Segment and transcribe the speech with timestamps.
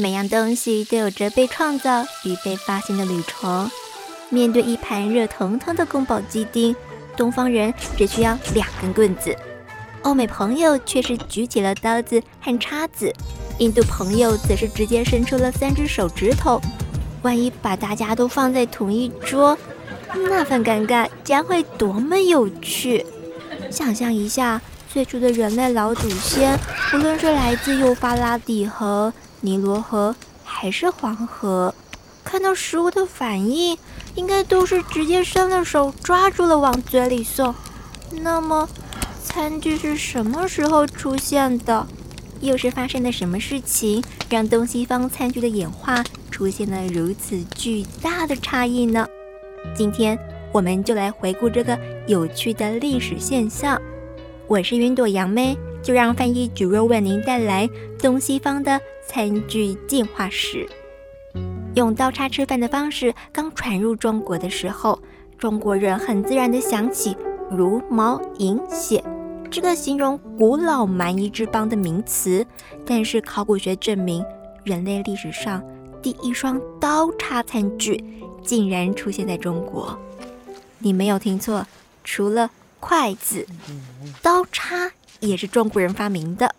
[0.00, 3.68] 每样东西都有着被创造与被发现的旅程。
[4.30, 6.74] 面对一盘热腾腾的宫保鸡丁，
[7.16, 9.36] 东方人只需要两根棍子，
[10.02, 13.12] 欧美朋友却是举起了刀子和叉子，
[13.58, 16.60] 印度朋友则是直接伸出了三只手指头。
[17.22, 19.58] 万一把大家都放在同一桌，
[20.14, 23.04] 那份尴尬将会多么有趣！
[23.68, 26.56] 想象一下，最初的人类老祖先，
[26.92, 30.14] 不论是来自幼发拉底河、尼罗河，
[30.44, 31.74] 还是黄河，
[32.24, 33.78] 看到食物的反应，
[34.14, 37.54] 应该都是直接伸了手，抓住了往嘴里送。
[38.22, 38.68] 那么，
[39.22, 41.86] 餐具是什么时候出现的？
[42.40, 49.06] 又是发生了什么事情，让东西方餐具的演化出现了如此巨大的差异呢？
[49.74, 50.18] 今天
[50.52, 53.80] 我们就来回顾这个有趣的历史现象。
[54.46, 57.66] 我是云朵杨妹，就让翻译蒟若为您带来
[57.98, 60.68] 东西方的餐具进化史。
[61.76, 65.00] 用刀叉吃饭的方式刚传入中国的时候，
[65.38, 67.16] 中国人很自然地想起
[67.50, 69.02] 茹毛饮血。
[69.50, 72.46] 这个形容古老蛮夷之邦的名词，
[72.84, 74.22] 但是考古学证明，
[74.64, 75.64] 人类历史上
[76.02, 78.04] 第一双刀叉餐具
[78.44, 79.98] 竟然出现在中国。
[80.80, 81.66] 你没有听错，
[82.04, 83.46] 除了筷子，
[84.20, 86.54] 刀叉也是中国人发明的。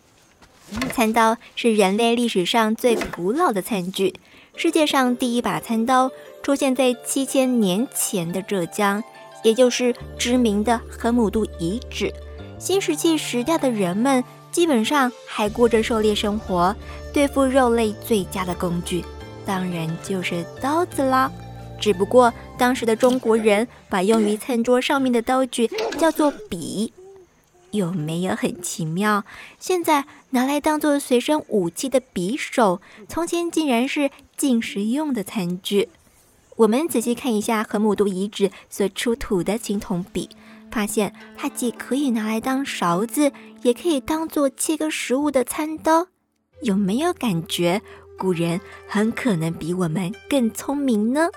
[0.94, 4.14] 餐刀是人类历史上最古老的餐具。
[4.56, 6.11] 世界上第一把餐刀
[6.44, 9.03] 出现在七千年前的浙江，
[9.44, 12.14] 也就是知名的河姆渡遗址。
[12.59, 16.75] 新石器时代的人们基本上还过着狩猎生活，
[17.13, 19.03] 对付肉类最佳的工具
[19.45, 21.31] 当然就是刀子啦。
[21.80, 26.91] 只不过当时的中国人把用于餐桌上面的刀具叫做匕，
[27.72, 29.23] 有没有很奇妙？
[29.59, 35.90] 现在拿来当做随身武器的匕首，从前竟然是进食用的餐具。
[36.58, 40.30] 我们仔细看一下河姆渡遗址所出土的青铜匕。
[40.72, 43.31] 发现它既可以拿来当勺子，
[43.63, 46.06] 也可以当做切割食物的餐刀。
[46.62, 47.81] 有没有感觉
[48.19, 51.30] 古人很可能比我们更聪明呢？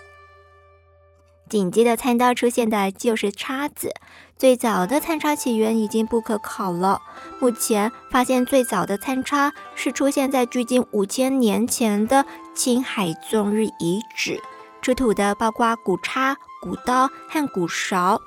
[1.52, 3.92] 紧接着餐刀出现的就是叉子。
[4.38, 7.02] 最早的餐叉起源已经不可考了。
[7.40, 12.24] 目前发现最早的餐叉是出现在距今五千年前的
[12.54, 14.40] 青海纵日遗址，
[14.80, 18.18] 出土的包括骨叉、骨刀和骨勺。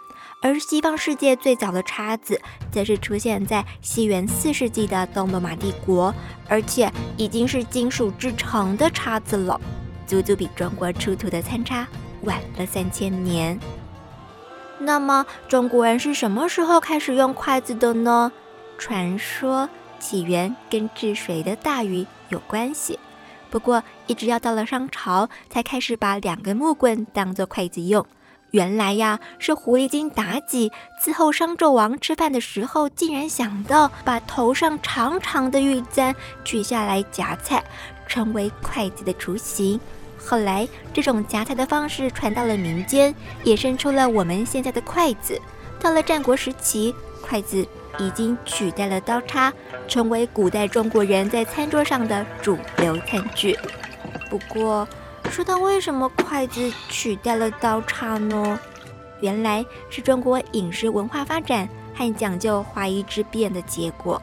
[0.43, 2.39] 而西方世界最早的叉子，
[2.71, 6.13] 则是出现在西元四世纪的东罗马帝国，
[6.47, 9.59] 而且已经是金属制成的叉子了，
[10.05, 11.87] 足足比中国出土的餐叉
[12.25, 13.59] 晚了三千年。
[14.77, 18.31] 那么，中国人是什么时候开始用筷子的呢？
[18.77, 19.69] 传说
[19.99, 22.99] 起源跟治水的大禹有关系，
[23.49, 28.05] 不过一直要到了商朝，才开始把两根木棍当做筷子用。
[28.51, 30.71] 原来呀，是狐狸精妲己
[31.01, 36.13] 伺候商纣王吃饭的时候，竟然想到把头上长长的玉簪
[36.43, 37.63] 取下来夹菜，
[38.07, 39.79] 成为筷子的雏形。
[40.17, 45.39] 后来，这种夹菜的方式传到了民间，衍生出了我们现在的筷子。
[45.79, 47.67] 到了战国时期，筷子
[47.99, 49.53] 已经取代了刀叉，
[49.87, 53.57] 成为古代中国人在餐桌上的主流餐具。
[54.29, 54.87] 不过，
[55.29, 58.59] 说到为什么筷子取代了刀叉呢？
[59.21, 64.21] 原来是中国饮食文化发展和讲究华夷之辨的结果。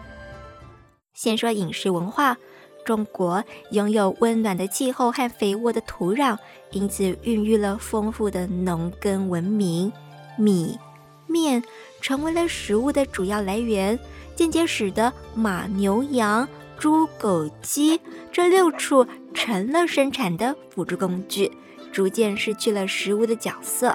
[1.15, 2.37] 先说饮食文化，
[2.85, 6.37] 中国拥有温暖的气候和肥沃的土壤，
[6.71, 9.93] 因此孕育了丰富的农耕文明。
[10.39, 10.79] 米、
[11.27, 11.63] 面
[12.01, 13.99] 成为了食物的主要来源，
[14.35, 16.49] 间接使得马、牛、羊。
[16.79, 18.01] 猪、狗、鸡
[18.33, 21.49] 这六畜成了生产的辅助工具，
[21.93, 23.95] 逐渐失去了食物的角色。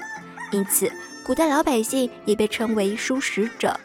[0.52, 0.90] 因此，
[1.26, 3.78] 古代老百姓也被称为蔬食者，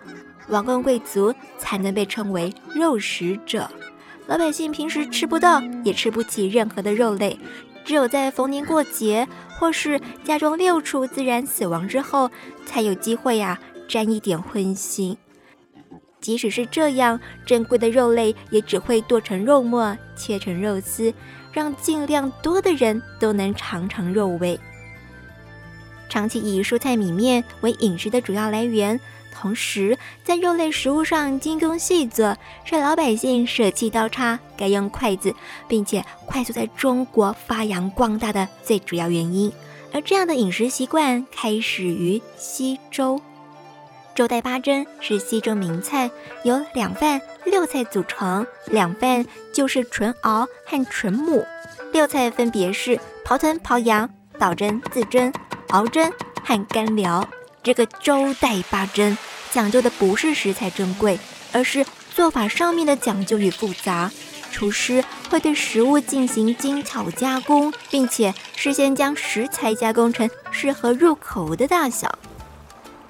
[0.47, 3.69] 王公贵族才能被称为肉食者。
[4.25, 7.37] 老百姓平时吃不到，也吃不起任何的肉类，
[7.83, 9.27] 只有在逢年过节
[9.59, 12.31] 或是家中六畜自然死亡之后，
[12.65, 15.17] 才有机会呀、沾一点荤腥。
[16.21, 21.13] 即使是这样，珍贵的肉类也只会剁成肉末，切成肉丝，
[21.51, 24.57] 让尽量多的人都能尝尝肉味。
[26.07, 28.97] 长期以蔬菜米面为饮食的主要来源，
[29.33, 35.33] 同时在肉类食物上精工细作，是老百姓舍弃刀叉，改用筷子，
[35.67, 39.51] 并且快速在中国发扬光大的最主要原因。
[39.91, 43.19] 而这样的饮食习惯开始于西周。
[44.15, 46.09] 周代八珍是西周名菜，
[46.43, 48.45] 由两饭六菜组成。
[48.67, 51.43] 两饭就是纯熬和纯母，
[51.91, 55.33] 六菜分别是刨豚、刨羊、倒蒸、自蒸、
[55.69, 56.11] 熬蒸
[56.43, 57.27] 和干疗。
[57.63, 59.17] 这个周代八珍
[59.49, 61.17] 讲究的不是食材珍贵，
[61.53, 64.11] 而是做法上面的讲究与复杂。
[64.51, 72.19] 厨师会对食物进行精巧加工，并且事先将食材加工成适合入口的大小。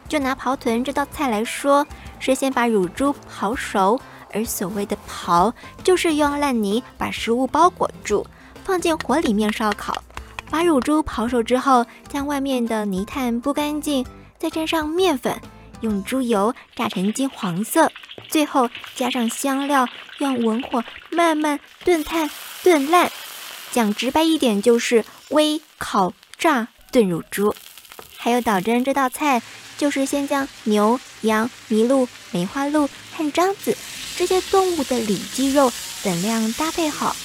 [0.07, 1.85] 就拿刨豚这道菜来说，
[2.19, 3.99] 是先把乳猪刨熟，
[4.31, 5.51] 而所谓的刨，
[5.83, 8.25] 就是用烂泥把食物包裹住，
[8.63, 10.01] 放进火里面烧烤。
[10.49, 14.05] 把乳猪刨熟之后，将外面的泥炭剥干净，
[14.43, 15.39] 再沾上面粉，
[15.79, 17.89] 用猪油炸成金黄色，
[18.27, 19.87] 最后加上香料，
[20.17, 22.29] 用文火慢慢炖炭
[22.61, 23.09] 炖烂。
[23.71, 27.55] 讲直白一点，就是微烤炸炖乳猪。
[28.17, 29.41] 还有倒蒸这道菜。
[29.75, 32.87] 就是先将牛、羊、麋鹿、梅花鹿
[33.17, 33.75] 和獐子
[34.15, 35.73] 这些动物的里脊肉
[36.03, 37.15] 等量搭配好，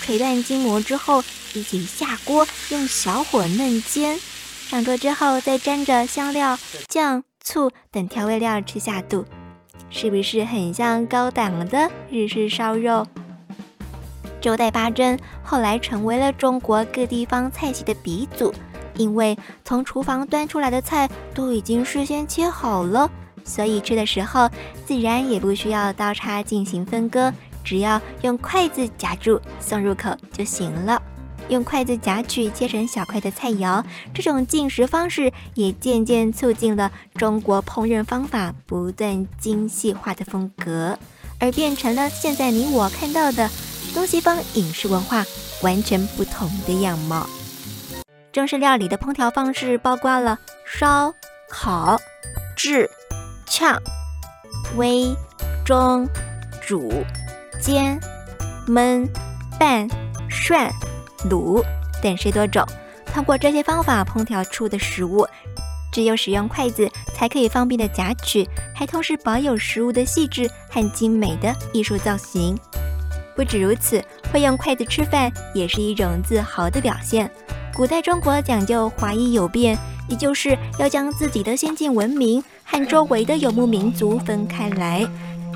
[0.00, 1.22] 锤断筋膜之后，
[1.52, 4.18] 一起下锅用小火嫩煎。
[4.68, 9.24] 上桌之后，再沾着香料、酱、醋等调味料吃下肚，
[9.88, 13.06] 是不是很像高档的日式烧肉？
[14.42, 18.52] 周代八珍后来成为了中国各地方菜系的鼻祖。
[18.98, 23.10] 因为从厨房端出来的菜都已经事先切好了，
[23.44, 24.50] 所以吃的时候
[24.84, 27.32] 自然也不需要刀叉进行分割，
[27.64, 31.00] 只要用筷子夹住送入口就行了。
[31.48, 33.84] 用筷子夹取切成小块的菜肴，
[34.14, 40.98] 这种进食方式也渐渐促进了中国烹饪方法不断精细化的风格，
[41.38, 43.50] 而变成了现在你我看到的
[43.94, 45.24] 东西方饮食文化
[45.62, 47.26] 完全不同的样貌。
[48.30, 51.12] 中式料理的烹调方式包括了烧、
[51.48, 51.98] 烤、
[52.54, 52.88] 炙、
[53.46, 53.80] 炝、
[54.76, 55.16] 煨、
[55.64, 56.06] 蒸、
[56.64, 56.92] 煮、
[57.60, 57.98] 煎、
[58.68, 59.08] 焖、
[59.58, 59.88] 拌、
[60.28, 60.70] 涮、
[61.30, 61.62] 卤
[62.02, 62.66] 等十多种。
[63.06, 65.26] 通过这些方法烹调出的食物，
[65.90, 72.58] 只有使用筷子才可以方便的夹取，还同时保有食物的细致和精美的艺术造型。
[73.34, 77.30] 不止如此，会用筷子吃饭也是一种自豪的表现。
[77.74, 79.78] 古代中国讲究华夷有别，
[80.08, 85.08] 也就是要将自己的先进文明和周围的游牧民族分开来。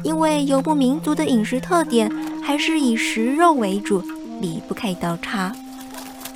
[0.05, 2.11] 因为游牧民族的饮食特点
[2.43, 4.03] 还是以食肉为主，
[4.43, 5.51] 离不开刀叉。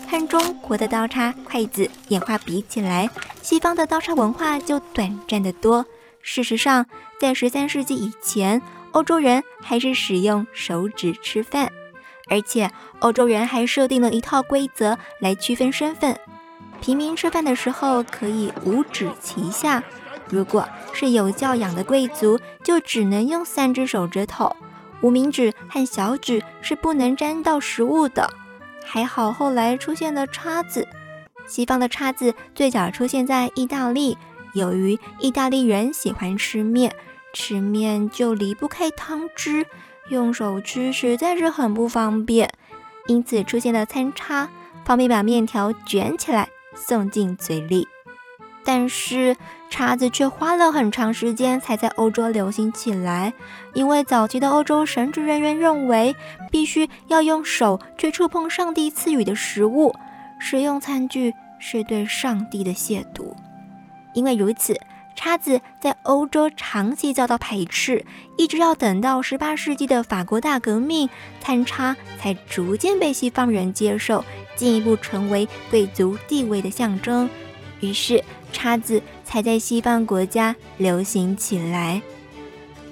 [0.09, 3.11] 和中国的刀叉、筷子演化比起来，
[3.43, 5.85] 西方的刀叉文化就短暂得多。
[6.23, 6.87] 事实上，
[7.21, 8.63] 在十三世纪以前，
[8.93, 11.71] 欧洲人还是使用手指吃饭。
[12.29, 12.71] 而且，
[13.01, 16.19] 欧洲人还设定了一套规则来区分身份：
[16.81, 19.81] 平民吃饭的时候可以五指齐下；
[20.29, 24.55] 如果是有教养的贵族，就只能用三只手指头，
[25.07, 28.29] 无名指和小指是不能沾到食物的。
[28.85, 30.89] 还好后来出现了叉子，
[31.47, 34.19] 西方的叉子最早出现在意大利，
[34.53, 36.93] 由于意大利人喜欢吃面，
[37.33, 39.65] 吃面就离不开汤汁。
[40.09, 42.51] 用手吃实在是很不方便，
[43.07, 44.49] 因此出现了餐叉，
[44.85, 47.87] 方便把面条卷起来送进嘴里。
[48.67, 49.37] 但是
[49.71, 53.33] 叉子却花了很长时间才在欧洲流行起来，
[53.75, 56.17] 因为早期的欧洲神职人员认为，
[56.51, 59.95] 必须要用手去触碰上帝赐予的食物，
[60.41, 63.33] 使用餐具是对上帝的亵渎。
[64.13, 64.77] 因为如此。
[65.19, 68.05] 叉子在欧洲长期遭到排斥，
[68.37, 71.09] 一直要等到十八世纪的法国大革命，
[71.41, 74.23] 餐叉才逐渐被西方人接受，
[74.55, 77.31] 进一步成为贵族地位的象征。
[77.81, 82.03] 于是，叉子才在西方国家流行起来。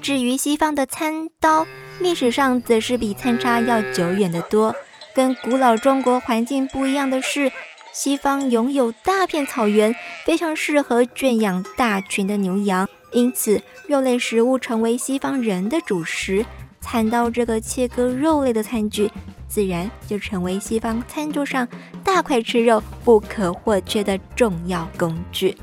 [0.03, 1.67] 至于西方的餐刀，
[2.01, 4.75] 历史上则是比餐叉要久远得多。
[5.15, 7.51] 跟古老中国环境不一样的是。
[7.93, 16.45] 西方拥有大片草原，非常适合圈养大群的牛羊，因此肉类食物成为西方人的主食。
[16.81, 19.13] 餐刀这个切割肉类的餐具，
[19.55, 21.69] 自然就成为西方餐桌上
[22.03, 25.57] 大块吃肉不可或缺的重要工具。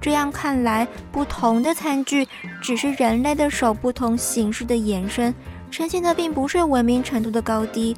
[0.00, 2.26] 这样看来，不同的餐具
[2.60, 5.32] 只是人类的手不同形式的延伸，
[5.70, 7.96] 呈现的并不是文明程度的高低。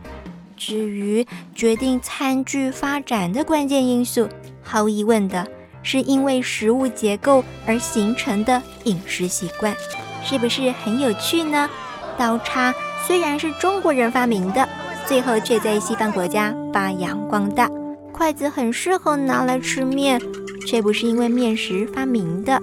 [0.54, 4.28] 至于决定餐具发展的关键因素，
[4.62, 5.49] 毫无疑问的
[5.83, 9.75] 是因为食物结构而形成的饮食习惯，
[10.23, 11.71] 是不是很有趣呢？
[12.19, 12.75] 刀叉
[13.07, 14.69] 虽然是中国人发明的，
[15.11, 17.69] 最后却在西方国家发扬光大。
[18.12, 20.21] 筷子很适合拿来吃面，
[20.69, 22.62] 却不是因为面食发明的。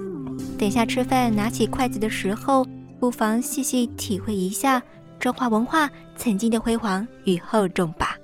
[0.58, 2.66] 等下吃饭拿起筷子的时候，
[3.02, 4.82] 不妨细细体会一下
[5.20, 8.16] 中华文化曾经的辉煌与厚重吧。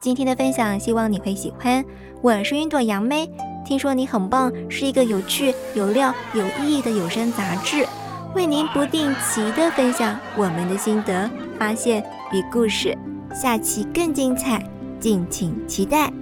[0.00, 1.84] 今天的分享，希望你会喜欢。
[2.22, 3.28] 我是云朵杨妹，
[3.66, 7.84] 听说你很棒，是一个有趣、有料、有意义的有声杂志，
[8.32, 12.00] 为您不定期的分享我们的心得、发现
[12.32, 12.96] 与故事。
[13.34, 14.62] 下期更精彩，
[14.98, 16.12] 敬请期待。